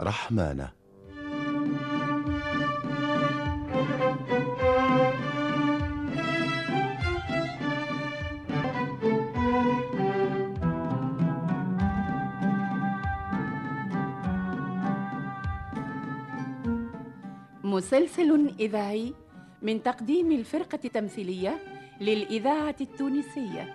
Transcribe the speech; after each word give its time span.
رحمانة. 0.00 0.68
مسلسل 17.64 18.54
إذاعي 18.60 19.14
من 19.62 19.82
تقديم 19.82 20.32
الفرقة 20.32 20.78
التمثيلية 20.84 21.58
للإذاعة 22.00 22.76
التونسية. 22.80 23.74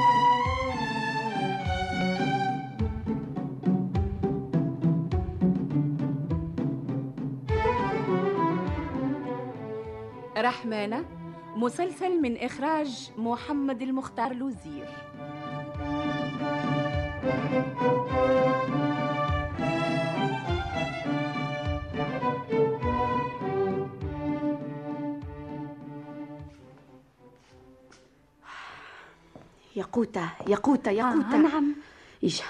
رحمانة 10.41 11.05
مسلسل 11.55 12.21
من 12.21 12.37
إخراج 12.37 13.09
محمد 13.17 13.81
المختار 13.81 14.33
لوزير 14.33 14.87
ياقوتة 29.75 30.29
ياقوتة 30.47 30.91
ياقوتة 30.91 31.33
آه 31.33 31.37
نعم. 31.37 31.75
إجا 32.23 32.43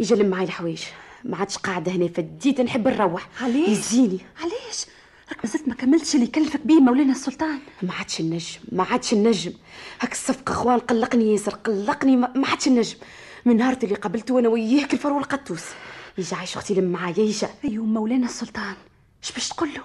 إجا 0.00 0.16
لم 0.16 0.26
معي 0.30 0.44
الحوايج؟ 0.44 0.82
ما 1.24 1.36
عادش 1.36 1.56
قاعدة 1.58 1.92
هنا 1.92 2.08
فديت 2.08 2.60
نحب 2.60 2.88
نروح. 2.88 3.28
علاش؟ 3.42 3.68
يزيني. 3.68 4.18
علاش 4.40 4.86
مازلت 5.44 5.68
ما 5.68 5.74
كملتش 5.74 6.14
اللي 6.14 6.26
كلفك 6.26 6.60
بيه 6.66 6.80
مولانا 6.80 7.12
السلطان. 7.12 7.58
ما 7.82 7.92
عادش 7.92 8.20
النجم 8.20 8.60
ما 8.72 8.84
عادش 8.84 9.12
النجم. 9.12 9.52
هاك 10.00 10.12
الصفقة 10.12 10.52
أخوان 10.52 10.78
قلقني 10.78 11.32
ياسر 11.32 11.54
قلقني 11.54 12.16
ما 12.16 12.48
عادش 12.48 12.66
النجم. 12.68 12.96
من 13.44 13.56
نهار 13.56 13.76
اللي 13.82 13.94
قابلته 13.94 14.38
أنا 14.38 14.48
وياه 14.48 14.86
كالفرو 14.86 15.18
القطوس 15.18 15.64
يجا 16.18 16.36
عايش 16.36 16.56
أختي 16.56 16.74
لم 16.74 16.92
معايا 16.92 17.18
يجا 17.18 17.48
ايوا 17.64 17.86
مولانا 17.86 18.26
السلطان. 18.26 18.74
اش 19.22 19.32
باش 19.32 19.48
تقول 19.48 19.74
له؟ 19.74 19.82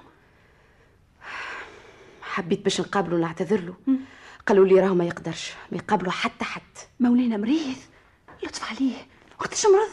حبيت 2.21 2.63
باش 2.63 2.81
نقابله 2.81 3.15
ونعتذر 3.15 3.61
له. 3.61 3.97
قالوا 4.47 4.65
لي 4.65 4.79
راهو 4.79 4.95
ما 4.95 5.05
يقدرش 5.05 5.51
ما 5.71 5.77
يقابله 5.77 6.11
حتى 6.11 6.45
حد. 6.45 6.61
مولانا 6.99 7.37
مريض. 7.37 7.75
لطف 8.43 8.71
عليه. 8.71 9.07
وقتاش 9.39 9.65
مرض؟ 9.65 9.91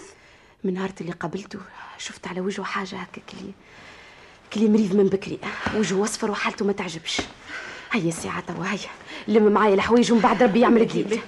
من 0.64 0.74
نهار 0.74 0.92
اللي 1.00 1.12
قابلته 1.12 1.58
شفت 1.98 2.26
على 2.26 2.40
وجهه 2.40 2.64
حاجة 2.64 2.96
هكا 2.96 3.22
كلي 3.30 3.52
كلي 4.54 4.68
مريض 4.68 4.94
من 4.94 5.04
بكري. 5.04 5.38
وجهه 5.76 6.04
أصفر 6.04 6.30
وحالته 6.30 6.64
ما 6.64 6.72
تعجبش. 6.72 7.20
هيا 7.92 8.08
الساعة 8.08 8.40
توا 8.40 8.64
هيا. 8.64 8.78
لم 9.28 9.52
معايا 9.52 9.74
الحوايج 9.74 10.12
ومن 10.12 10.20
بعد 10.20 10.42
ربي 10.42 10.60
يعمل 10.60 10.88
جديد. 10.88 11.20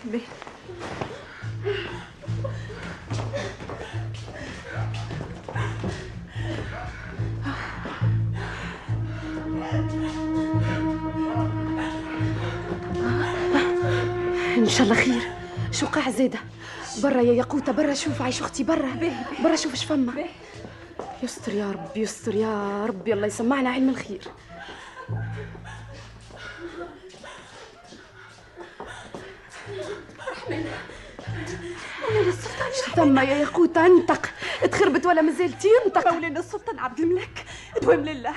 إن 14.57 14.69
شاء 14.69 14.83
الله 14.83 14.95
خير. 14.95 15.23
شو 15.73 15.87
قاع 15.87 16.11
زيدة؟ 16.11 16.39
برا 17.03 17.21
يا 17.21 17.33
ياقوتة 17.33 17.73
برا 17.73 17.95
شوف 17.95 18.23
عايش 18.23 18.41
أختي 18.41 18.65
برا. 18.65 19.13
برا 19.45 19.57
شوف 19.57 19.73
اش 19.73 19.85
فما. 19.85 20.13
يستر 21.23 21.55
يا 21.55 21.71
رب 21.71 21.97
يستر 21.97 22.35
يا 22.35 22.87
ربي 22.87 23.13
الله 23.13 23.27
يسمعنا 23.27 23.71
علم 23.71 23.89
الخير. 23.89 24.23
مولانا 32.03 32.29
السلطان 32.29 33.17
يا 33.17 33.23
ياقوتة 33.23 33.87
انطق 33.87 34.27
تخربت 34.73 35.07
ولا 35.07 35.23
مازال 35.23 35.53
تنطق 35.59 36.13
مولانا 36.13 36.41
السلطان 36.41 36.79
عبد 36.79 37.01
الملك 37.01 37.45
دوام 37.83 38.05
لله. 38.05 38.35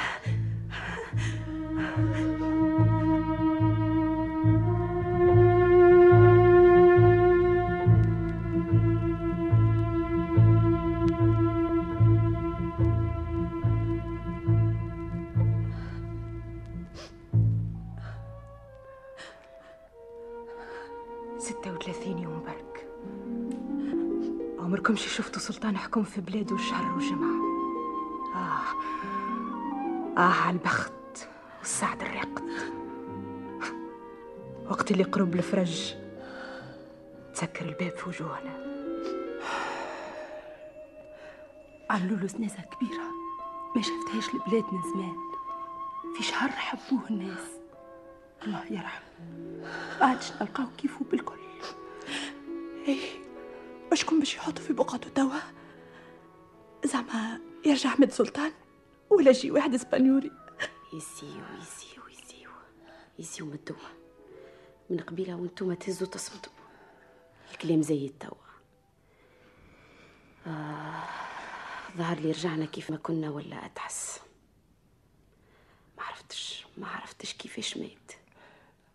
ستة 21.59 21.73
وثلاثين 21.73 22.17
يوم 22.17 22.43
برك. 22.43 22.87
عمركم 24.59 24.95
شي 24.95 25.09
شفتوا 25.09 25.41
سلطان 25.41 25.75
يحكم 25.75 26.03
في 26.03 26.21
بلاده 26.21 26.57
شهر 26.57 26.97
وجمعة؟ 26.97 27.39
آه. 28.35 28.61
آه 30.17 30.33
على 30.33 30.57
البخت 30.57 30.91
والسعد 31.59 32.01
الرقد. 32.01 32.49
وقت 34.69 34.91
اللي 34.91 35.03
قرب 35.03 35.35
الفرج 35.35 35.95
تسكر 37.33 37.65
الباب 37.65 37.97
في 37.97 38.09
وجوهنا 38.09 38.69
عملوا 41.89 42.17
له 42.17 42.27
كبيرة 42.61 43.03
ما 43.75 43.81
شفتهاش 43.81 44.33
البلاد 44.33 44.73
من 44.73 44.81
زمان. 44.93 45.15
في 46.17 46.23
شهر 46.23 46.49
حبوه 46.49 47.09
الناس. 47.09 47.47
الله 48.43 48.65
يرحمه. 48.69 49.09
ما 49.99 50.05
عادش 50.05 50.31
نلقاو 50.41 50.65
كيفه 50.77 51.05
بالكل. 51.11 51.48
إيه 52.87 53.19
وشكون 53.91 54.19
باش 54.19 54.35
يحطوا 54.35 54.63
في 54.63 54.73
بقعته 54.73 55.09
توا؟ 55.09 55.39
زعما 56.85 57.39
يرجع 57.65 57.89
أحمد 57.89 58.11
سلطان 58.11 58.51
ولا 59.09 59.31
جي 59.31 59.51
واحد 59.51 59.73
إسبانيولي. 59.73 60.31
يسيو 60.93 61.43
يسيو 61.61 62.03
يسيو 62.07 62.51
يسيو 63.19 63.45
من 63.45 63.53
الدوا 63.53 63.75
من 64.89 64.99
قبيلة 64.99 65.35
وأنتم 65.35 65.73
تهزوا 65.73 66.07
تصمتوا 66.07 66.51
الكلام 67.51 67.81
زي 67.81 68.09
توا. 68.19 68.37
آه 70.47 71.03
ظهر 71.97 72.19
لي 72.19 72.31
رجعنا 72.31 72.65
كيف 72.65 72.91
ما 72.91 72.97
كنا 72.97 73.29
ولا 73.29 73.65
أتحس. 73.65 74.19
ما 75.97 76.03
عرفتش 76.03 76.65
ما 76.77 76.87
عرفتش 76.87 77.33
كيفاش 77.33 77.77
مات. 77.77 78.11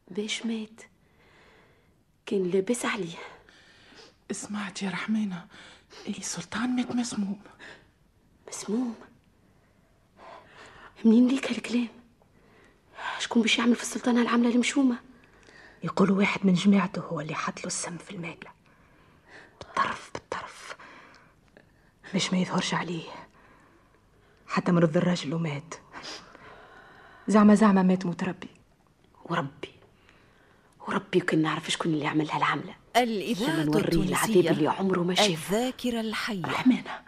باش 0.09 0.47
مات. 0.47 0.83
كان 2.27 2.51
لاباس 2.51 2.85
عليه 2.85 3.17
سمعت 4.32 4.82
يا 4.82 4.91
رحمانة 4.91 5.47
اللي 6.06 6.23
سلطان 6.23 6.76
مات 6.76 6.91
مسموم. 6.91 7.41
مسموم؟ 8.49 8.94
منين 11.05 11.29
ليك 11.29 11.53
هالكلام 11.53 11.88
شكون 13.19 13.43
باش 13.43 13.59
يعمل 13.59 13.75
في 13.76 13.82
السلطانة 13.82 14.23
العاملة 14.23 14.50
المشومة؟ 14.55 14.97
يقولوا 15.85 16.19
واحد 16.19 16.47
من 16.47 16.55
جماعته 16.55 17.00
هو 17.00 17.21
اللي 17.21 17.35
حط 17.35 17.59
له 17.61 17.67
السم 17.67 17.97
في 17.99 18.11
الماكلة. 18.11 18.50
بالطرف 19.61 20.11
بالطرف. 20.15 20.77
باش 22.12 22.32
ما 22.32 22.38
يظهرش 22.38 22.75
عليه. 22.75 23.09
حتى 24.49 24.73
مرض 24.73 24.97
الراجل 24.97 25.35
ومات 25.35 25.75
زعما 27.29 27.55
زعما 27.55 27.82
مات 27.82 28.06
متربي. 28.06 28.50
وربي. 29.25 29.74
وربي 30.89 31.19
وكان 31.19 31.43
نعرف 31.43 31.71
شكون 31.71 31.95
اللي 31.95 32.07
عمل 32.07 32.31
هالعملة 32.31 32.75
الإذاعة 32.97 33.65
نوريه 33.65 33.79
العذاب 33.79 33.95
التونسية 33.95 34.51
اللي 34.51 34.69
عمره 34.69 35.01
ما 35.01 35.15
شاف 35.15 35.29
الذاكرة 35.29 36.01
الحية. 36.01 36.47
رحمانة 36.47 37.01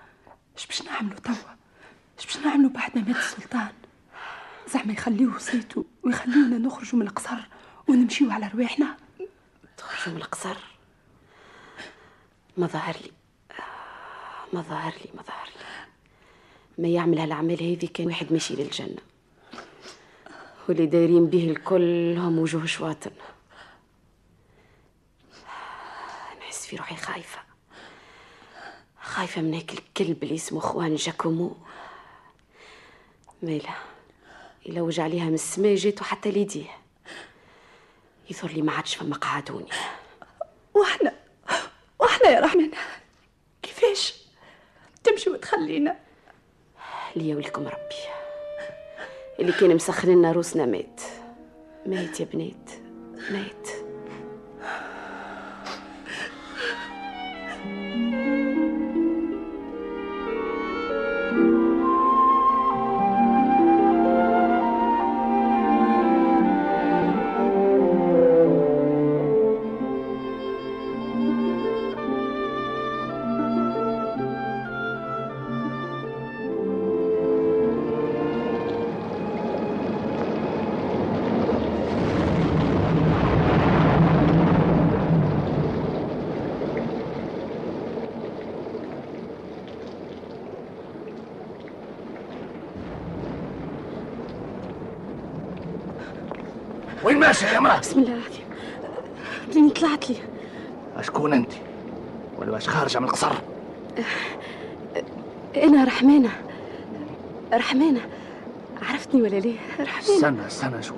اش 0.57 0.67
باش 0.67 0.83
نعملوا 0.83 1.19
توا؟ 1.19 1.35
اش 2.19 2.27
باش 2.27 2.37
نعملوا 2.37 2.71
بعد 2.71 2.99
ما 2.99 3.03
مات 3.03 3.17
السلطان؟ 3.17 3.73
زعما 4.69 4.93
يخليوه 4.93 5.35
وصيته 5.35 5.85
ويخليونا 6.03 6.59
نخرجوا 6.59 6.99
من 6.99 7.07
القصر 7.07 7.39
ونمشيو 7.89 8.31
على 8.31 8.51
رواحنا. 8.55 8.97
تخرجوا 9.77 10.15
من 10.15 10.21
القصر؟ 10.21 10.57
ما 12.57 12.67
ظهر 12.67 12.97
لي. 13.05 13.11
ما 14.53 14.61
ظهر 14.63 14.93
لي 14.93 15.11
ما 15.15 15.23
ظهر 15.23 15.47
لي. 15.47 15.63
ما 16.79 16.89
يعمل 16.89 17.19
هالأعمال 17.19 17.63
هذه 17.63 17.89
كان 17.95 18.07
واحد 18.07 18.33
ماشي 18.33 18.57
للجنة. 18.57 19.03
واللي 20.69 20.87
دايرين 20.87 21.27
به 21.27 21.51
الكل 21.51 22.17
هم 22.19 22.39
وجوه 22.39 22.67
شواطن. 22.67 23.11
في 26.67 26.77
روحي 26.77 26.97
خايفة. 26.97 27.39
خايفة 29.01 29.41
من 29.41 29.55
هيك 29.55 29.73
الكلب 29.73 30.23
اللي 30.23 30.35
اسمه 30.35 30.61
خوان 30.61 30.95
جاكومو. 30.95 31.57
مالا 33.43 33.75
إلا 34.67 34.81
وجع 34.83 35.03
عليها 35.03 35.25
من 35.25 35.35
السما 35.35 35.75
جيت 35.75 36.01
وحتى 36.01 36.31
ليديه. 36.31 36.71
يظهر 38.31 38.51
لي 38.51 38.63
ما 38.63 38.73
عادش 38.73 38.95
فما 38.95 39.17
قعدوني. 39.17 39.71
وإحنا 40.75 41.13
وإحنا 41.99 42.29
يا 42.29 42.41
رحمن. 42.41 42.71
كيفاش؟ 43.63 44.15
تمشي 45.05 45.31
وتخلينا. 45.31 45.99
ليا 47.17 47.37
ولكم 47.37 47.67
ربي. 47.69 48.03
اللي 49.41 49.53
كان 49.53 49.75
مسخر 49.75 50.09
لنا 50.09 50.33
روسنا 50.33 50.67
مات. 50.67 51.01
مات 51.87 52.21
يا 52.21 52.25
بنات. 52.25 52.71
مات. 53.31 53.66
ماشي 97.27 97.47
يا 97.47 97.61
مرأة؟ 97.61 97.79
بسم 97.79 98.01
الله 98.01 98.13
العظيم 98.13 98.45
لين 99.55 99.69
طلعت 99.71 100.11
لي 100.11 100.17
شكون 101.03 101.33
انت؟ 101.33 101.53
ولا 102.39 102.53
واش 102.53 102.69
خارجة 102.69 102.99
من 102.99 103.05
القصر؟ 103.05 103.33
أنا 105.57 105.85
رحمانه 105.85 106.31
رحمانه 107.53 108.01
عرفتني 108.83 109.23
ولا 109.23 109.37
ليه 109.37 109.57
رحمانه 109.81 110.17
استنى 110.17 110.47
استنى 110.47 110.83
شوف 110.83 110.97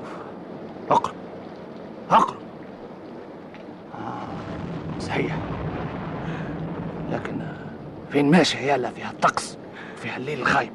اقرب 0.91 1.15
اقرب 2.11 2.37
آه 3.95 5.01
صحيح 5.01 5.37
لكن 7.13 7.41
آه، 7.41 8.11
فين 8.13 8.31
ماشي 8.31 8.59
يالا 8.59 8.91
في 8.91 9.03
هالطقس 9.03 9.57
في 10.03 10.09
هالليل 10.09 10.41
الخايب 10.41 10.73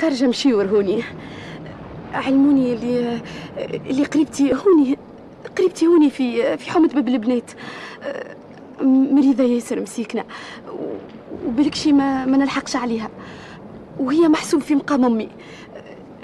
خارجه 0.00 0.26
مشي 0.26 0.54
ورهوني 0.54 1.02
علموني 2.16 2.72
اللي 2.72 3.20
اللي 3.90 4.04
قريبتي 4.04 4.54
هوني 4.54 4.98
قريبتي 5.58 5.86
هوني 5.86 6.10
في 6.10 6.56
في 6.56 6.70
حومة 6.70 6.88
باب 6.88 7.08
البنات. 7.08 7.50
مريضة 8.82 9.44
ياسر 9.44 9.80
مسيكنه 9.80 10.24
و- 10.72 11.46
وبالك 11.46 11.74
شي 11.74 11.92
ما 11.92 12.24
ما 12.24 12.36
نلحقش 12.36 12.76
عليها. 12.76 13.10
وهي 13.98 14.28
محسوب 14.28 14.60
في 14.60 14.74
مقام 14.74 15.04
أمي. 15.04 15.28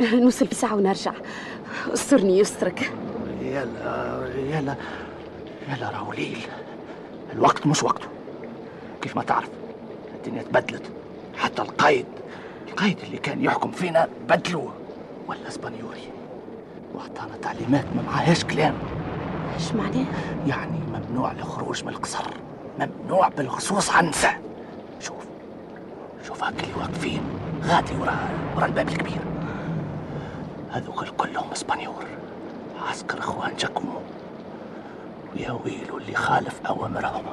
نوصل 0.00 0.46
بساعة 0.46 0.74
ونرجع. 0.76 1.12
استرني 1.94 2.38
يسترك. 2.38 2.92
يالا 3.42 4.28
يالا 4.50 4.74
يالا 5.70 5.90
راهو 5.90 6.12
ليل. 6.12 6.38
الوقت 7.32 7.66
مش 7.66 7.82
وقته. 7.82 8.06
كيف 9.02 9.16
ما 9.16 9.22
تعرف 9.22 9.48
الدنيا 10.14 10.42
تبدلت. 10.42 10.82
حتى 11.38 11.62
القايد 11.62 12.06
القايد 12.68 12.98
اللي 13.06 13.16
كان 13.18 13.44
يحكم 13.44 13.70
فينا 13.70 14.08
بدلوه. 14.28 14.72
ولا 15.28 15.48
اسبانيولي 15.49 16.08
واعطانا 16.94 17.36
تعليمات 17.42 17.84
ما 17.96 18.02
معهاش 18.02 18.44
كلام. 18.44 18.74
إيش 19.54 19.72
معناه؟ 19.72 20.06
يعني 20.46 20.78
ممنوع 20.92 21.32
الخروج 21.32 21.84
من 21.84 21.88
القصر. 21.88 22.24
ممنوع 22.78 23.28
بالخصوص 23.28 23.90
عن 23.90 24.04
النساء 24.04 24.40
شوف. 25.00 25.26
شوف 26.26 26.44
هاك 26.44 26.64
اللي 26.64 26.74
واقفين. 26.74 27.22
غادي 27.62 27.94
ورا 27.94 28.28
ورا 28.56 28.66
الباب 28.66 28.88
الكبير. 28.88 29.20
هذوك 30.70 31.04
كلهم 31.04 31.50
اسبانيول 31.52 32.04
عسكر 32.88 33.18
إخوان 33.18 33.56
جاكومو. 33.56 34.00
ويا 35.34 35.52
ويلو 35.52 35.98
اللي 35.98 36.14
خالف 36.14 36.60
أوامرهم. 36.66 37.25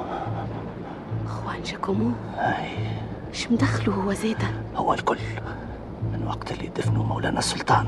إخوان 1.25 1.63
جاكومو؟ 1.63 2.11
اي 2.37 2.77
إيش 3.29 3.51
مدخله 3.51 3.93
هو 3.93 4.13
زيدا 4.13 4.63
هو 4.75 4.93
الكل. 4.93 5.17
من 6.03 6.27
وقت 6.27 6.51
اللي 6.51 6.67
دفنوا 6.67 7.03
مولانا 7.03 7.39
السلطان 7.39 7.87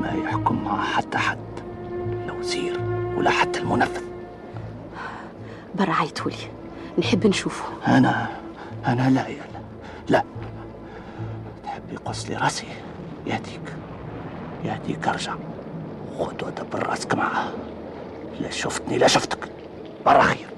ما 0.00 0.12
يحكم 0.24 0.64
مع 0.64 0.84
حتى 0.84 1.18
حد 1.18 1.38
لا 2.26 2.32
وزير 2.32 2.80
ولا 3.16 3.30
حتى 3.30 3.58
المنفذ. 3.58 4.02
برا 5.74 5.92
عيطولي 5.92 6.36
نحب 6.98 7.26
نشوفه. 7.26 7.64
أنا 7.88 8.28
أنا 8.86 9.10
لا 9.10 9.26
يا 9.28 9.36
لا. 9.54 9.60
لا. 10.08 10.24
تحب 11.64 11.82
يقص 11.92 12.28
لي 12.30 12.36
راسي؟ 12.36 12.66
يهديك. 13.26 13.74
يهديك 14.64 15.08
أرجع. 15.08 15.34
خد 16.18 16.42
ودبر 16.42 16.86
راسك 16.86 17.14
معاه 17.14 17.50
لا 18.40 18.50
شفتني 18.50 18.98
لا 18.98 19.06
شفتك. 19.06 19.48
برا 20.06 20.22
خير 20.22 20.48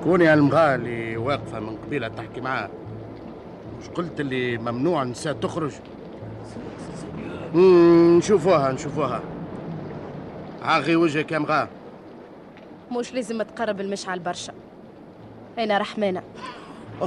شكون 0.00 0.20
يا 0.20 0.34
المغاه 0.34 0.74
اللي 0.74 1.16
واقفة 1.16 1.60
من 1.60 1.76
قبيلة 1.76 2.08
تحكي 2.08 2.40
معاه؟ 2.40 2.68
مش 3.80 3.88
قلت 3.88 4.20
اللي 4.20 4.58
ممنوع 4.58 5.02
النساء 5.02 5.32
تخرج؟ 5.32 5.72
نشوفوها 7.54 8.72
نشوفوها. 8.72 9.22
عاغي 10.62 10.96
وجهك 10.96 11.32
يا 11.32 11.38
مغاه 11.38 11.68
مش 12.92 13.14
لازم 13.14 13.42
تقرب 13.42 13.80
المشعل 13.80 14.18
برشا. 14.18 14.52
أنا 15.58 15.78
رحمانة. 15.78 16.22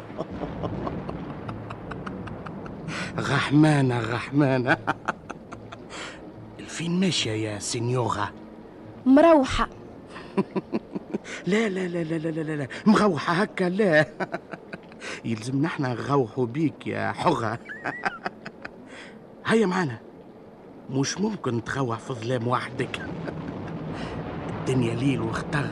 رحمانة 3.33 4.13
رحمانة. 4.13 4.77
الفين 6.59 6.99
ماشية 6.99 7.31
يا 7.31 7.59
سينيورا 7.59 8.29
مروحة. 9.05 9.69
لا 11.47 11.69
لا 11.69 11.87
لا 11.87 12.03
لا 12.03 12.15
لا 12.29 12.41
لا 12.41 12.55
لا. 12.55 12.67
مغوحة 12.85 13.33
هكا 13.33 13.63
لا. 13.63 14.05
يلزمنا 15.25 15.67
إحنا 15.67 15.93
نغوحوا 15.93 16.45
بيك 16.45 16.87
يا 16.87 17.11
حغة. 17.11 17.59
هيا 19.45 19.65
معانا 19.65 19.99
مش 20.89 21.17
ممكن 21.17 21.63
تغوح 21.63 21.99
في 21.99 22.13
ظلام 22.13 22.47
وحدك. 22.47 22.99
الدنيا 24.59 24.95
ليل 24.95 25.21
واختر. 25.21 25.67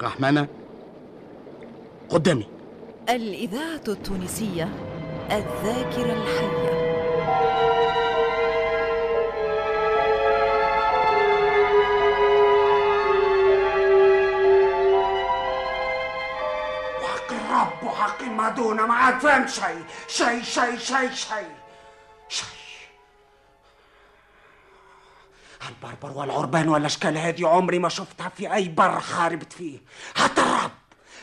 رحمانة 0.00 0.48
قدامي. 2.08 2.46
الإذاعة 3.10 3.80
التونسية 3.88 4.68
الذاكرة 5.30 6.12
الحية. 6.12 6.70
ما 18.90 18.96
عاد 18.96 19.18
فهمت؟ 19.18 19.48
شيء 19.48 19.84
شيء 20.08 20.42
شيء 20.42 20.78
شيء 20.78 21.14
شيء 21.14 21.54
شيء 22.28 22.46
البربر 25.68 26.18
والعربان 26.18 26.68
والاشكال 26.68 27.18
هذه 27.18 27.48
عمري 27.48 27.78
ما 27.78 27.88
شفتها 27.88 28.28
في 28.28 28.54
أي 28.54 28.68
بر 28.68 29.00
حاربت 29.00 29.52
فيه. 29.52 29.78
حتى 30.16 30.40
الرب 30.40 30.70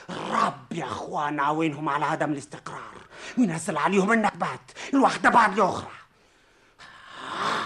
الرب 0.09 0.71
يا 0.71 0.86
اخوان 0.86 1.39
عاونهم 1.39 1.89
على 1.89 2.05
عدم 2.05 2.31
الاستقرار؟ 2.31 2.97
وينزل 3.38 3.77
عليهم 3.77 4.12
النكبات 4.12 4.71
الواحدة 4.93 5.29
بعد 5.29 5.53
الأخرى 5.53 5.91
آه، 6.81 7.65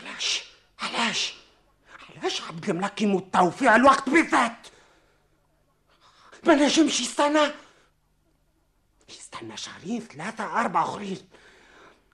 علاش؟ 0.00 0.44
علاش؟ 0.80 1.34
علاش 2.16 2.42
عبد 2.42 2.70
الملك 2.70 3.02
يموت؟ 3.02 3.36
في 3.36 3.76
الوقت 3.76 4.08
بالذات 4.08 4.66
ما 6.46 6.54
نجمش 6.54 7.00
يستنى 7.00 7.63
يستنى 9.44 9.56
شهرين 9.56 10.00
ثلاثة 10.00 10.60
أربعة 10.60 10.84
آخرين 10.84 11.28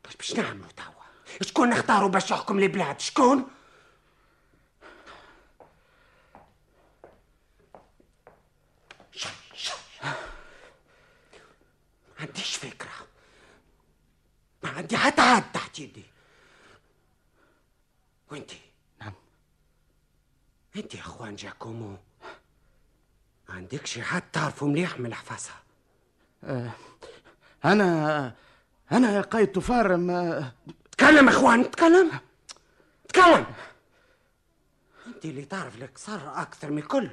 إيش 0.06 0.16
باش 0.16 0.32
نعملوا 0.34 0.68
توا؟ 0.76 1.02
شكون 1.42 1.70
نختاروا 1.70 2.08
باش 2.08 2.30
يحكم 2.30 2.58
البلاد؟ 2.58 3.00
شكون؟ 3.00 3.48
عنديش 12.20 12.56
فكرة. 12.56 13.06
ما 14.62 14.70
عندي 14.70 14.96
حتى 14.96 15.22
عاد 15.22 15.52
تحت 15.52 15.78
يدي. 15.78 16.04
وانتي 18.30 18.60
نعم. 19.00 19.12
انت 20.76 20.94
يا 20.94 21.00
أخوان 21.00 21.36
جاكومو. 21.36 21.96
ما 23.48 23.54
عندكش 23.54 23.98
حد 23.98 24.30
تعرفوا 24.32 24.68
مليح 24.68 24.98
من 24.98 25.06
الحفاظة. 25.06 25.52
آه. 26.44 26.70
أنا 27.64 28.34
أنا 28.92 29.12
يا 29.16 29.20
قايد 29.20 29.52
تفار 29.52 29.96
ما 29.96 30.52
تكلم 30.92 31.28
أخوان 31.28 31.70
تكلم؟ 31.70 32.10
تكلم! 33.08 33.46
أنت 35.06 35.24
اللي 35.24 35.44
تعرف 35.44 35.82
الكسار 35.82 36.42
أكثر 36.42 36.70
من 36.70 36.78
الكل 36.78 37.10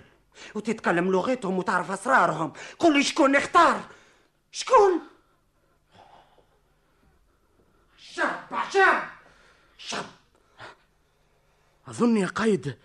وتتكلم 0.55 1.11
لغتهم 1.11 1.57
وتعرف 1.57 1.91
أسرارهم. 1.91 2.53
قل 2.79 2.93
لي 2.93 3.03
شكون 3.03 3.31
نختار 3.31 3.81
شكون؟ 4.51 5.01
شاب 7.97 8.39
شاب 8.73 9.03
شاب. 9.77 10.05
أظن 11.87 12.17
يا 12.17 12.27
قايد 12.27 12.77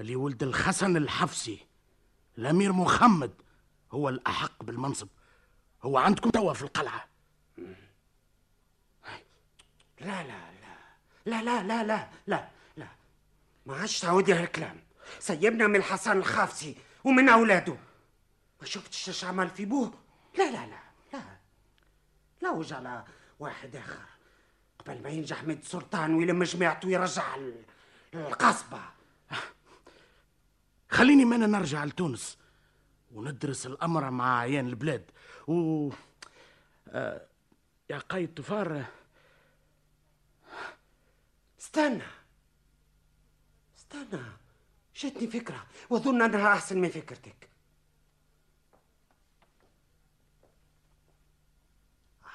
اللي 0.00 0.16
ولد 0.16 0.42
الحسن 0.42 0.96
الحفسي 0.96 1.66
الأمير 2.38 2.72
محمد 2.72 3.32
هو 3.92 4.08
الأحق 4.08 4.62
بالمنصب. 4.62 5.08
هو 5.84 5.98
عندكم 5.98 6.30
توا 6.30 6.52
في 6.52 6.62
القلعة. 6.62 7.08
لا 10.00 10.22
لا 10.22 10.50
لا 11.26 11.42
لا 11.42 11.42
لا 11.42 11.62
لا 11.62 11.82
لا 11.84 12.08
لا 12.26 12.48
لا. 12.76 12.88
ما 13.66 13.76
عادش 13.76 14.00
تعودي 14.00 14.34
هالكلام. 14.34 14.80
سيبنا 15.18 15.66
من 15.66 15.76
الحسن 15.76 16.16
الخافسي 16.18 16.76
ومن 17.04 17.28
أولاده. 17.28 17.76
ما 18.60 18.66
شفتش 18.66 19.08
إيش 19.08 19.24
عمل 19.24 19.50
في 19.50 19.64
بوه؟ 19.64 19.92
لا 20.38 20.50
لا 20.50 20.66
لا 20.66 20.78
لا. 21.12 21.22
لا 22.42 22.50
وجع 22.50 23.02
واحد 23.38 23.76
آخر. 23.76 24.04
قبل 24.78 25.02
ما 25.02 25.08
ينجح 25.08 25.44
مد 25.44 25.64
سلطان 25.64 26.14
ويلم 26.14 26.42
جماعته 26.42 26.88
ويرجع 26.88 27.34
ال- 27.36 27.64
القصبه 28.14 28.80
خليني 30.90 31.24
من 31.24 31.50
نرجع 31.50 31.84
لتونس. 31.84 32.38
وندرس 33.14 33.66
الأمر 33.66 34.10
مع 34.10 34.38
عيان 34.38 34.66
البلاد. 34.66 35.10
و 35.48 35.90
آه 36.88 37.26
يا 37.90 37.98
قايد 37.98 38.34
تفار 38.34 38.84
استنى. 41.60 42.04
استنى 43.78 44.22
جاتني 44.96 45.26
فكرة. 45.26 45.66
وأظن 45.90 46.22
أنها 46.22 46.52
أحسن 46.52 46.78
من 46.78 46.88
فكرتك. 46.88 47.48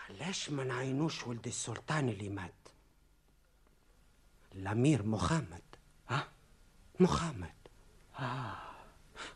علاش 0.09 0.49
ما 0.49 0.63
نعينوش 0.63 1.27
ولد 1.27 1.47
السلطان 1.47 2.09
اللي 2.09 2.29
مات؟ 2.29 2.53
الأمير 4.55 5.03
محمد. 5.03 5.61
ها؟ 6.09 6.27
محمد. 6.99 7.53
آه. 8.19 8.69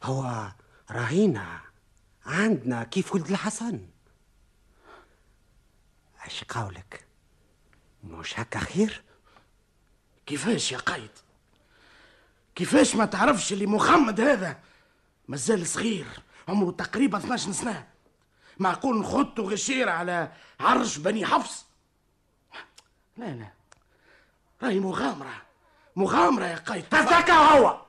هو 0.04 0.52
رهينة 0.94 1.62
عندنا 2.26 2.84
كيف 2.84 3.16
ولد 3.16 3.30
الحسن؟ 3.30 3.88
إيش 6.26 6.44
قولك 6.44 7.08
مش 8.04 8.40
هكا 8.40 8.60
خير؟ 8.60 9.04
كيفاش 10.26 10.72
يا 10.72 10.78
قايد؟ 10.78 11.10
كيفاش 12.56 12.96
ما 12.96 13.06
تعرفش 13.06 13.54
اللي 13.54 13.66
محمد 13.66 14.22
هذا؟ 14.22 14.60
مازال 15.28 15.68
صغير 15.68 16.08
عمره 16.48 16.72
تقريبا 16.72 17.18
12 17.18 17.52
سنة. 17.52 17.88
معقول 18.60 19.00
نخطو 19.00 19.50
غشير 19.50 19.90
على 19.90 20.32
عرش 20.60 20.98
بني 20.98 21.26
حفص؟ 21.26 21.66
لا 23.18 23.26
لا. 23.26 23.52
راهي 24.64 24.80
مغامرة. 24.80 25.42
مغامرة 25.96 26.46
يا 26.46 26.56
قايد. 26.56 26.86
هذاك 26.96 27.30
هو. 27.30 27.83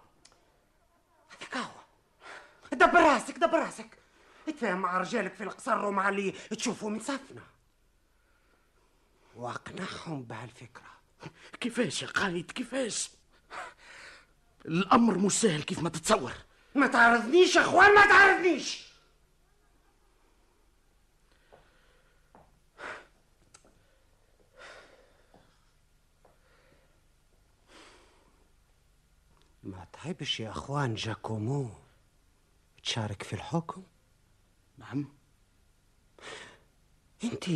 دبر 2.86 3.00
راسك 3.00 3.38
دبر 3.38 3.58
راسك. 3.58 3.98
اتفاهم 4.48 4.78
مع 4.80 4.98
رجالك 4.98 5.34
في 5.34 5.44
القصر 5.44 5.84
ومع 5.84 6.08
اللي 6.08 6.30
تشوفوا 6.30 6.90
من 6.90 7.00
صفنا. 7.00 7.42
واقنعهم 9.36 10.22
بهالفكرة. 10.22 10.94
كيفاش 11.60 12.02
يا 12.02 12.06
قايد 12.08 12.50
كيفاش؟ 12.50 13.10
الأمر 14.66 15.18
مش 15.18 15.32
سهل 15.32 15.62
كيف 15.62 15.78
ما 15.82 15.88
تتصور. 15.88 16.32
ما 16.74 16.86
تعرضنيش 16.86 17.56
يا 17.56 17.60
أخوان 17.60 17.94
ما 17.94 18.06
تعرضنيش! 18.06 18.84
ما 29.62 29.86
تحبش 29.92 30.40
يا 30.40 30.50
أخوان 30.50 30.94
جاكومو. 30.94 31.70
تشارك 32.84 33.22
في 33.22 33.32
الحكم؟ 33.32 33.82
نعم. 34.78 35.08
انت 37.24 37.48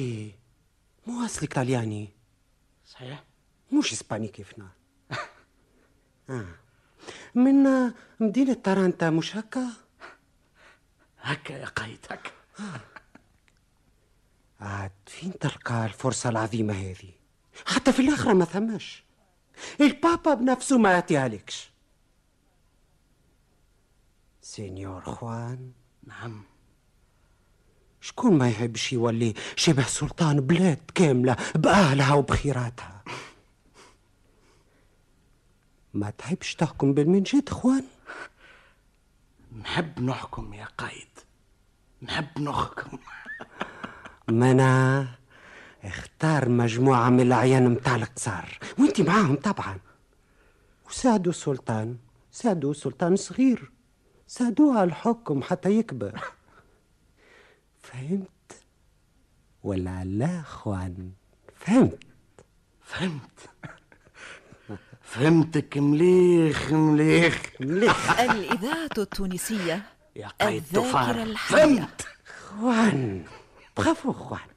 مو 1.06 1.24
اصلك 1.24 1.54
طلياني 1.54 2.08
صحيح. 2.86 3.24
مش 3.72 3.92
إسباني 3.92 4.28
كيفنا 4.28 4.68
آه. 6.30 6.46
من 7.34 7.66
آه، 7.66 7.94
مدينة 8.20 8.52
تارانتا 8.54 9.10
مش 9.10 9.36
هكا؟ 9.36 9.66
هكا 11.20 11.52
يا 11.52 11.66
قايد 11.66 12.06
هكا. 12.10 12.30
عاد 14.60 14.92
فين 15.06 15.38
تلقى 15.38 15.84
الفرصة 15.86 16.30
العظيمة 16.30 16.74
هذه؟ 16.74 17.12
حتى 17.66 17.92
في 17.92 18.02
الآخرة 18.02 18.32
ما 18.32 18.44
ثماش 18.44 19.04
البابا 19.80 20.34
بنفسه 20.34 20.78
ما 20.78 20.92
يعطيهالكش 20.92 21.70
سينيور 24.48 25.00
خوان؟ 25.00 25.72
نعم. 26.06 26.42
شكون 28.00 28.38
ما 28.38 28.48
يحبش 28.48 28.92
يولي 28.92 29.34
شبه 29.56 29.82
سلطان 29.82 30.40
بلاد 30.40 30.80
كاملة 30.94 31.36
بأهلها 31.54 32.14
وبخيراتها؟ 32.14 33.02
ما 35.94 36.10
تحبش 36.10 36.54
تحكم 36.54 36.94
بالمنجد 36.94 37.48
خوان؟ 37.48 37.84
نحب 39.60 40.00
نحكم 40.00 40.54
يا 40.54 40.64
قايد. 40.78 41.08
نحب 42.02 42.40
نحكم. 42.40 42.98
منا 44.28 45.08
اختار 45.84 46.48
مجموعة 46.48 47.10
من 47.10 47.20
الأعيان 47.20 47.68
متاع 47.68 47.96
القصار 47.96 48.58
وانت 48.78 49.00
معاهم 49.00 49.36
طبعا. 49.36 49.78
وساعدوا 50.88 51.32
السلطان 51.32 51.96
ساعدوا 52.32 52.70
السلطان 52.70 53.16
صغير. 53.16 53.77
ساعدوه 54.28 54.78
على 54.78 54.84
الحكم 54.88 55.42
حتى 55.42 55.70
يكبر. 55.70 56.20
فهمت؟ 57.82 58.28
ولا 59.62 60.04
لا 60.04 60.42
خوان 60.42 61.10
فهمت. 61.56 62.04
فهمت. 62.84 63.48
فهمتك 65.02 65.78
مليخ 65.78 66.72
مليخ. 66.72 67.42
مليح 67.60 68.20
الإذاعة 68.20 68.88
التونسية 68.98 69.82
يا 70.16 70.28
قايد 70.28 70.64
الذاكرة 70.76 71.22
الحية. 71.22 71.56
فهمت. 71.56 72.06
خوان 72.48 73.24
تخافوا 73.76 74.12
خوان 74.12 74.48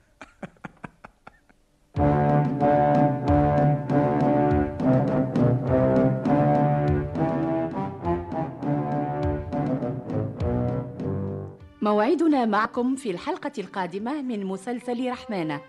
موعدنا 11.84 12.46
معكم 12.46 12.96
في 12.96 13.12
الحلقة 13.12 13.52
القادمة 13.58 14.22
من 14.22 14.46
مسلسل 14.46 15.10
رحمانة. 15.10 15.62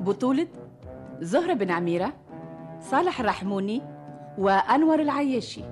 بطولة 0.00 0.48
زهرة 1.20 1.52
بن 1.52 1.70
عميرة 1.70 2.12
صالح 2.80 3.20
الرحموني 3.20 3.82
وأنور 4.38 5.00
العياشي. 5.00 5.62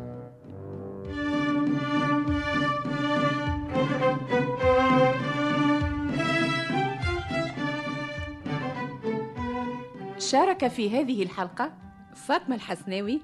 شارك 10.19 10.69
في 10.69 11.01
هذه 11.01 11.23
الحلقة 11.23 11.88
فاطمة 12.27 12.55
الحسناوي 12.55 13.23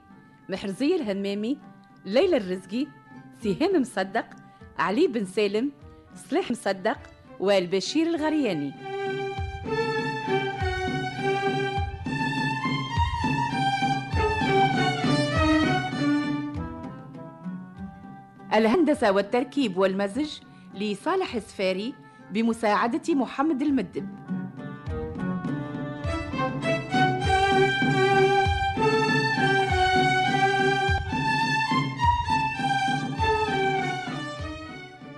محرزية 0.49 0.97
الهمامي 0.97 1.59
ليلى 2.05 2.37
الرزقي 2.37 2.87
سهام 3.43 3.81
مصدق 3.81 4.27
علي 4.79 5.07
بن 5.07 5.25
سالم 5.25 5.73
صلاح 6.15 6.51
مصدق 6.51 6.99
والبشير 7.41 8.07
الغرياني. 8.07 8.73
الهندسة 18.55 19.13
والتركيب 19.13 19.77
والمزج 19.77 20.39
لصالح 20.75 21.35
السفاري 21.35 21.95
بمساعدة 22.31 23.15
محمد 23.15 23.63
المدب. 23.63 24.24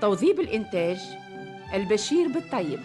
توظيب 0.00 0.40
الإنتاج 0.40 0.98
البشير 1.74 2.28
بالطيب. 2.28 2.80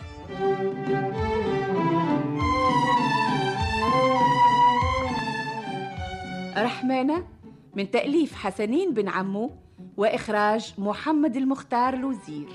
رحمانة 6.57 7.27
من 7.75 7.91
تأليف 7.91 8.33
حسنين 8.33 8.93
بن 8.93 9.07
عمو 9.09 9.51
وإخراج 9.97 10.73
محمد 10.77 11.35
المختار 11.35 11.95
لوزير 11.95 12.47